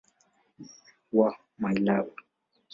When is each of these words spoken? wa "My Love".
wa 1.17 1.29
"My 1.61 1.75
Love". 1.85 2.13